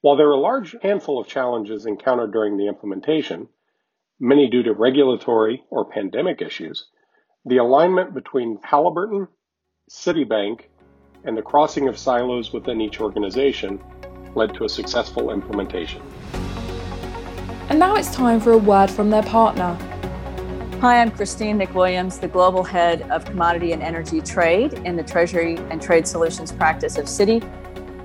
While 0.02 0.16
there 0.16 0.28
were 0.28 0.34
a 0.34 0.40
large 0.40 0.76
handful 0.84 1.20
of 1.20 1.28
challenges 1.28 1.88
encountered 1.88 2.32
during 2.32 2.58
the 2.58 2.68
implementation, 2.68 3.48
many 4.20 4.48
due 4.48 4.62
to 4.64 4.74
regulatory 4.74 5.64
or 5.72 5.86
pandemic 5.86 6.40
issues, 6.42 6.86
the 7.46 7.58
alignment 7.58 8.14
between 8.14 8.60
Halliburton, 8.62 9.28
Citibank, 9.90 10.66
and 11.24 11.36
the 11.36 11.42
crossing 11.42 11.88
of 11.88 11.98
silos 11.98 12.54
within 12.54 12.80
each 12.80 13.00
organization 13.00 13.82
led 14.36 14.54
to 14.54 14.66
a 14.66 14.70
successful 14.70 15.32
implementation. 15.32 16.02
And 17.70 17.80
now 17.80 17.96
it's 17.96 18.14
time 18.14 18.40
for 18.40 18.52
a 18.52 18.58
word 18.58 18.92
from 18.92 19.10
their 19.10 19.24
partner. 19.24 19.78
Hi, 20.84 21.00
I'm 21.00 21.12
Christine 21.12 21.58
McWilliams, 21.58 22.20
the 22.20 22.28
Global 22.28 22.62
Head 22.62 23.04
of 23.04 23.24
Commodity 23.24 23.72
and 23.72 23.82
Energy 23.82 24.20
Trade 24.20 24.74
in 24.84 24.98
the 24.98 25.04
Treasury 25.04 25.56
and 25.70 25.82
Trade 25.82 26.06
Solutions 26.06 26.52
practice 26.52 26.98
of 26.98 27.06
Citi. 27.06 27.42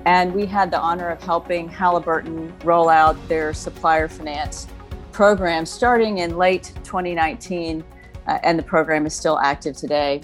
And 0.05 0.33
we 0.33 0.45
had 0.45 0.71
the 0.71 0.79
honor 0.79 1.09
of 1.09 1.21
helping 1.21 1.67
Halliburton 1.67 2.57
roll 2.63 2.87
out 2.87 3.17
their 3.27 3.53
supplier 3.53 4.07
finance 4.07 4.65
program 5.11 5.65
starting 5.65 6.19
in 6.19 6.37
late 6.37 6.71
2019, 6.85 7.83
uh, 8.27 8.39
and 8.43 8.57
the 8.57 8.63
program 8.63 9.05
is 9.05 9.13
still 9.13 9.39
active 9.39 9.75
today. 9.75 10.21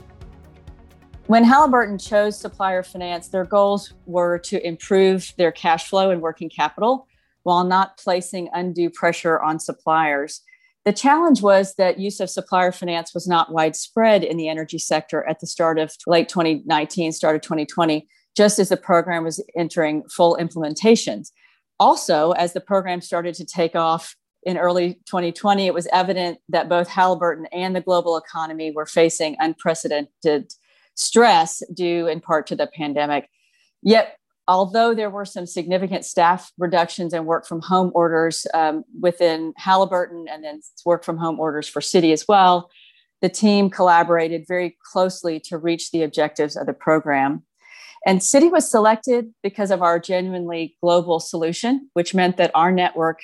When 1.27 1.43
Halliburton 1.43 1.97
chose 1.97 2.39
supplier 2.39 2.83
finance, 2.83 3.27
their 3.27 3.43
goals 3.43 3.95
were 4.05 4.39
to 4.39 4.65
improve 4.65 5.33
their 5.37 5.51
cash 5.51 5.89
flow 5.89 6.09
and 6.09 6.21
working 6.21 6.49
capital 6.49 7.05
while 7.43 7.65
not 7.65 7.97
placing 7.97 8.47
undue 8.53 8.89
pressure 8.89 9.41
on 9.41 9.59
suppliers. 9.59 10.39
The 10.85 10.93
challenge 10.93 11.41
was 11.41 11.73
that 11.75 11.99
use 11.99 12.19
of 12.19 12.29
supplier 12.29 12.71
finance 12.71 13.11
was 13.13 13.27
not 13.27 13.51
widespread 13.51 14.23
in 14.23 14.37
the 14.37 14.47
energy 14.47 14.77
sector 14.77 15.27
at 15.27 15.39
the 15.39 15.47
start 15.47 15.79
of 15.79 15.95
late 16.05 16.29
2019, 16.29 17.11
start 17.11 17.35
of 17.35 17.41
2020, 17.41 18.07
just 18.37 18.59
as 18.59 18.69
the 18.69 18.77
program 18.77 19.23
was 19.23 19.43
entering 19.57 20.03
full 20.09 20.37
implementations. 20.39 21.31
Also, 21.79 22.31
as 22.31 22.53
the 22.53 22.61
program 22.61 23.01
started 23.01 23.33
to 23.35 23.45
take 23.45 23.75
off 23.75 24.15
in 24.43 24.57
early 24.57 24.93
2020, 25.07 25.65
it 25.65 25.73
was 25.73 25.87
evident 25.91 26.37
that 26.49 26.69
both 26.69 26.87
Halliburton 26.87 27.47
and 27.47 27.75
the 27.75 27.81
global 27.81 28.15
economy 28.15 28.71
were 28.71 28.85
facing 28.85 29.35
unprecedented 29.39 30.53
stress 30.93 31.63
due 31.73 32.05
in 32.07 32.21
part 32.21 32.45
to 32.47 32.55
the 32.55 32.67
pandemic. 32.67 33.27
Yet 33.81 34.17
although 34.47 34.93
there 34.93 35.09
were 35.09 35.25
some 35.25 35.45
significant 35.45 36.05
staff 36.05 36.51
reductions 36.57 37.13
and 37.13 37.25
work 37.25 37.47
from 37.47 37.61
home 37.61 37.91
orders 37.95 38.45
um, 38.53 38.83
within 38.99 39.53
Halliburton 39.57 40.25
and 40.29 40.43
then 40.43 40.61
work 40.85 41.03
from 41.03 41.17
home 41.17 41.39
orders 41.39 41.67
for 41.67 41.79
Citi 41.79 42.13
as 42.13 42.25
well, 42.27 42.69
the 43.21 43.29
team 43.29 43.69
collaborated 43.69 44.45
very 44.47 44.77
closely 44.91 45.39
to 45.45 45.57
reach 45.57 45.91
the 45.91 46.03
objectives 46.03 46.55
of 46.55 46.67
the 46.67 46.73
program. 46.73 47.43
And 48.05 48.19
Citi 48.19 48.51
was 48.51 48.69
selected 48.69 49.33
because 49.41 49.71
of 49.71 49.81
our 49.81 49.99
genuinely 49.99 50.77
global 50.81 51.19
solution, 51.19 51.89
which 51.93 52.13
meant 52.13 52.37
that 52.37 52.51
our 52.53 52.71
network 52.71 53.21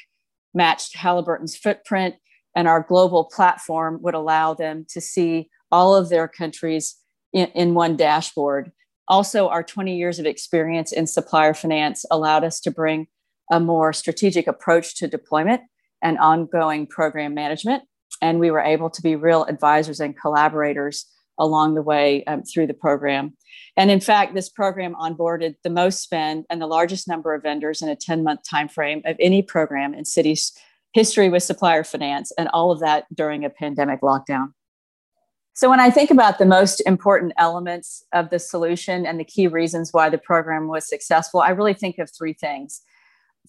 matched 0.55 0.95
Halliburton's 0.95 1.55
footprint 1.55 2.15
and 2.55 2.67
our 2.67 2.81
global 2.81 3.25
platform 3.25 3.99
would 4.01 4.15
allow 4.15 4.53
them 4.53 4.85
to 4.89 4.99
see 4.99 5.49
all 5.71 5.95
of 5.95 6.09
their 6.09 6.27
countries 6.27 6.97
in, 7.31 7.47
in 7.49 7.73
one 7.73 7.95
dashboard. 7.95 8.71
Also, 9.07 9.49
our 9.49 9.63
20 9.63 9.97
years 9.97 10.19
of 10.19 10.25
experience 10.25 10.91
in 10.91 11.07
supplier 11.07 11.53
finance 11.53 12.05
allowed 12.11 12.43
us 12.43 12.59
to 12.61 12.71
bring 12.71 13.07
a 13.51 13.59
more 13.59 13.91
strategic 13.91 14.47
approach 14.47 14.95
to 14.95 15.07
deployment 15.07 15.61
and 16.01 16.17
ongoing 16.19 16.87
program 16.87 17.33
management. 17.33 17.83
And 18.21 18.39
we 18.39 18.51
were 18.51 18.61
able 18.61 18.89
to 18.89 19.01
be 19.01 19.15
real 19.15 19.43
advisors 19.45 19.99
and 19.99 20.17
collaborators 20.17 21.05
along 21.37 21.75
the 21.75 21.81
way 21.81 22.23
um, 22.25 22.43
through 22.43 22.67
the 22.67 22.73
program. 22.73 23.35
And 23.75 23.89
in 23.89 23.99
fact, 23.99 24.35
this 24.35 24.49
program 24.49 24.95
onboarded 24.95 25.55
the 25.63 25.69
most 25.69 26.01
spend 26.01 26.45
and 26.49 26.61
the 26.61 26.67
largest 26.67 27.07
number 27.07 27.33
of 27.33 27.43
vendors 27.43 27.81
in 27.81 27.89
a 27.89 27.95
10 27.95 28.23
month 28.23 28.41
timeframe 28.51 29.01
of 29.09 29.15
any 29.19 29.41
program 29.41 29.93
in 29.93 30.03
Citi's 30.03 30.53
history 30.93 31.29
with 31.29 31.43
supplier 31.43 31.83
finance, 31.83 32.31
and 32.37 32.49
all 32.53 32.71
of 32.71 32.81
that 32.81 33.05
during 33.13 33.45
a 33.45 33.49
pandemic 33.49 34.01
lockdown. 34.01 34.53
So, 35.53 35.69
when 35.69 35.79
I 35.79 35.89
think 35.89 36.11
about 36.11 36.37
the 36.37 36.45
most 36.45 36.79
important 36.81 37.33
elements 37.37 38.03
of 38.13 38.29
the 38.29 38.39
solution 38.39 39.05
and 39.05 39.19
the 39.19 39.25
key 39.25 39.47
reasons 39.47 39.91
why 39.91 40.09
the 40.09 40.17
program 40.17 40.67
was 40.67 40.87
successful, 40.87 41.41
I 41.41 41.49
really 41.49 41.73
think 41.73 41.99
of 41.99 42.09
three 42.09 42.33
things. 42.33 42.81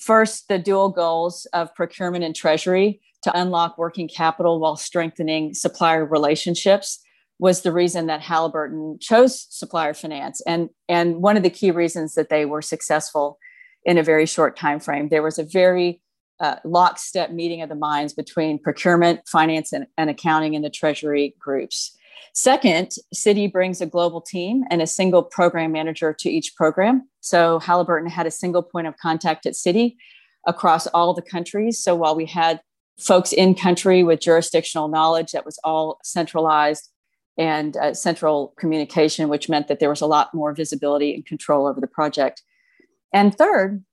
First, 0.00 0.48
the 0.48 0.58
dual 0.58 0.88
goals 0.88 1.46
of 1.52 1.74
procurement 1.74 2.24
and 2.24 2.34
treasury 2.34 3.00
to 3.22 3.38
unlock 3.38 3.78
working 3.78 4.08
capital 4.08 4.58
while 4.58 4.76
strengthening 4.76 5.54
supplier 5.54 6.04
relationships 6.04 6.98
was 7.38 7.62
the 7.62 7.72
reason 7.72 8.06
that 8.06 8.20
Halliburton 8.20 8.98
chose 9.00 9.46
supplier 9.50 9.94
finance 9.94 10.40
and 10.46 10.70
and 10.88 11.22
one 11.22 11.36
of 11.36 11.42
the 11.42 11.50
key 11.50 11.70
reasons 11.70 12.14
that 12.14 12.28
they 12.28 12.44
were 12.44 12.62
successful 12.62 13.38
in 13.84 13.98
a 13.98 14.02
very 14.02 14.26
short 14.26 14.56
time 14.56 14.78
frame 14.78 15.08
there 15.08 15.22
was 15.22 15.38
a 15.38 15.44
very 15.44 16.00
uh, 16.42 16.56
lockstep 16.64 17.30
meeting 17.30 17.62
of 17.62 17.68
the 17.68 17.74
minds 17.74 18.12
between 18.12 18.58
procurement 18.58 19.20
finance 19.26 19.72
and, 19.72 19.86
and 19.96 20.10
accounting 20.10 20.54
and 20.54 20.64
the 20.64 20.70
treasury 20.70 21.34
groups. 21.38 21.96
Second 22.34 22.92
citi 23.14 23.50
brings 23.50 23.80
a 23.80 23.86
global 23.86 24.20
team 24.20 24.64
and 24.70 24.82
a 24.82 24.86
single 24.86 25.22
program 25.22 25.70
manager 25.70 26.12
to 26.18 26.28
each 26.28 26.54
program. 26.56 27.08
So 27.20 27.58
halliburton 27.60 28.10
had 28.10 28.26
a 28.26 28.30
single 28.30 28.62
point 28.62 28.86
of 28.86 28.96
contact 28.96 29.46
at 29.46 29.52
citi 29.52 29.96
across 30.46 30.86
all 30.88 31.14
the 31.14 31.22
countries. 31.22 31.78
So 31.78 31.94
while 31.94 32.16
we 32.16 32.26
had 32.26 32.60
folks 32.98 33.32
in 33.32 33.54
country 33.54 34.02
with 34.02 34.20
jurisdictional 34.20 34.88
knowledge 34.88 35.32
that 35.32 35.44
was 35.44 35.58
all 35.62 35.98
centralized 36.02 36.90
and 37.38 37.76
uh, 37.76 37.94
central 37.94 38.54
communication, 38.58 39.28
which 39.28 39.48
meant 39.48 39.68
that 39.68 39.78
there 39.78 39.88
was 39.88 40.00
a 40.00 40.06
lot 40.06 40.34
more 40.34 40.52
visibility 40.52 41.14
and 41.14 41.24
control 41.24 41.66
over 41.66 41.80
the 41.80 41.86
project. 41.86 42.42
And 43.12 43.34
third, 43.36 43.84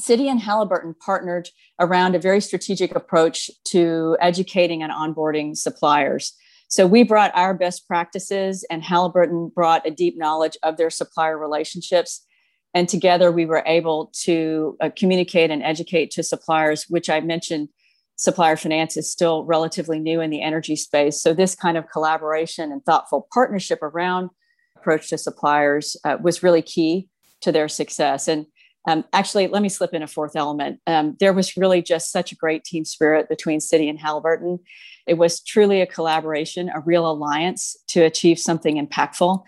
Citi 0.00 0.28
and 0.28 0.40
Halliburton 0.40 0.94
partnered 1.04 1.48
around 1.78 2.14
a 2.14 2.18
very 2.18 2.40
strategic 2.40 2.94
approach 2.94 3.50
to 3.64 4.16
educating 4.20 4.82
and 4.82 4.92
onboarding 4.92 5.56
suppliers. 5.56 6.34
So 6.68 6.86
we 6.86 7.02
brought 7.02 7.32
our 7.34 7.52
best 7.52 7.86
practices, 7.86 8.64
and 8.70 8.82
Halliburton 8.82 9.52
brought 9.54 9.86
a 9.86 9.90
deep 9.90 10.16
knowledge 10.16 10.56
of 10.62 10.78
their 10.78 10.88
supplier 10.88 11.36
relationships. 11.36 12.24
And 12.72 12.88
together 12.88 13.30
we 13.30 13.44
were 13.44 13.62
able 13.66 14.10
to 14.22 14.78
uh, 14.80 14.88
communicate 14.96 15.50
and 15.50 15.62
educate 15.62 16.10
to 16.12 16.22
suppliers, 16.22 16.86
which 16.88 17.10
I 17.10 17.20
mentioned 17.20 17.68
supplier 18.16 18.56
finance 18.56 18.96
is 18.96 19.10
still 19.10 19.44
relatively 19.44 19.98
new 19.98 20.22
in 20.22 20.30
the 20.30 20.40
energy 20.40 20.76
space. 20.76 21.20
So, 21.20 21.34
this 21.34 21.54
kind 21.54 21.76
of 21.76 21.90
collaboration 21.90 22.72
and 22.72 22.82
thoughtful 22.84 23.28
partnership 23.34 23.82
around 23.82 24.30
approach 24.76 25.10
to 25.10 25.18
suppliers 25.18 25.96
uh, 26.04 26.16
was 26.22 26.42
really 26.42 26.62
key 26.62 27.08
to 27.42 27.52
their 27.52 27.68
success. 27.68 28.28
And 28.28 28.46
um, 28.88 29.04
actually, 29.12 29.46
let 29.46 29.62
me 29.62 29.68
slip 29.68 29.94
in 29.94 30.02
a 30.02 30.06
fourth 30.06 30.34
element. 30.34 30.80
Um, 30.86 31.16
there 31.20 31.32
was 31.32 31.56
really 31.56 31.82
just 31.82 32.10
such 32.10 32.32
a 32.32 32.36
great 32.36 32.64
team 32.64 32.84
spirit 32.84 33.28
between 33.28 33.60
Citi 33.60 33.88
and 33.88 33.98
Halliburton. 33.98 34.58
It 35.06 35.14
was 35.14 35.40
truly 35.40 35.80
a 35.80 35.86
collaboration, 35.86 36.70
a 36.74 36.80
real 36.80 37.08
alliance 37.08 37.76
to 37.88 38.02
achieve 38.02 38.38
something 38.38 38.84
impactful. 38.84 39.42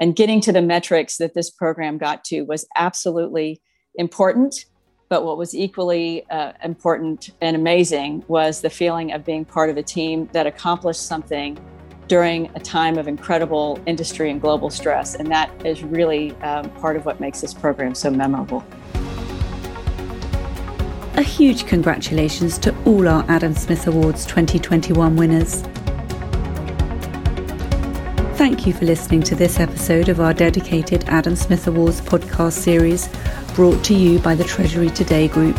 And 0.00 0.16
getting 0.16 0.40
to 0.42 0.52
the 0.52 0.62
metrics 0.62 1.18
that 1.18 1.34
this 1.34 1.50
program 1.50 1.98
got 1.98 2.24
to 2.24 2.42
was 2.42 2.66
absolutely 2.76 3.60
important 3.96 4.64
but 5.10 5.24
what 5.24 5.36
was 5.36 5.54
equally 5.54 6.24
uh, 6.30 6.52
important 6.62 7.30
and 7.40 7.56
amazing 7.56 8.24
was 8.28 8.60
the 8.60 8.70
feeling 8.70 9.12
of 9.12 9.24
being 9.24 9.44
part 9.44 9.68
of 9.68 9.76
a 9.76 9.82
team 9.82 10.30
that 10.32 10.46
accomplished 10.46 11.04
something 11.04 11.58
during 12.10 12.50
a 12.56 12.58
time 12.58 12.98
of 12.98 13.06
incredible 13.06 13.78
industry 13.86 14.32
and 14.32 14.40
global 14.40 14.68
stress. 14.68 15.14
And 15.14 15.30
that 15.30 15.48
is 15.64 15.84
really 15.84 16.32
um, 16.42 16.68
part 16.70 16.96
of 16.96 17.06
what 17.06 17.20
makes 17.20 17.40
this 17.40 17.54
program 17.54 17.94
so 17.94 18.10
memorable. 18.10 18.64
A 21.14 21.22
huge 21.22 21.66
congratulations 21.66 22.58
to 22.58 22.74
all 22.84 23.06
our 23.06 23.24
Adam 23.28 23.54
Smith 23.54 23.86
Awards 23.86 24.26
2021 24.26 25.14
winners. 25.14 25.62
Thank 28.36 28.66
you 28.66 28.72
for 28.72 28.86
listening 28.86 29.22
to 29.22 29.36
this 29.36 29.60
episode 29.60 30.08
of 30.08 30.18
our 30.18 30.34
dedicated 30.34 31.04
Adam 31.04 31.36
Smith 31.36 31.68
Awards 31.68 32.00
podcast 32.00 32.54
series 32.54 33.08
brought 33.54 33.84
to 33.84 33.94
you 33.94 34.18
by 34.18 34.34
the 34.34 34.42
Treasury 34.42 34.90
Today 34.90 35.28
Group. 35.28 35.56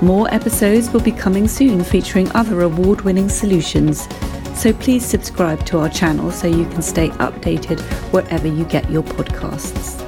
More 0.00 0.32
episodes 0.32 0.90
will 0.90 1.02
be 1.02 1.12
coming 1.12 1.46
soon 1.46 1.84
featuring 1.84 2.32
other 2.32 2.62
award 2.62 3.02
winning 3.02 3.28
solutions, 3.28 4.08
so 4.58 4.72
please 4.72 5.06
subscribe 5.06 5.64
to 5.64 5.78
our 5.78 5.88
channel 5.88 6.32
so 6.32 6.48
you 6.48 6.64
can 6.70 6.82
stay 6.82 7.10
updated 7.10 7.80
wherever 8.12 8.48
you 8.48 8.64
get 8.64 8.90
your 8.90 9.04
podcasts. 9.04 10.07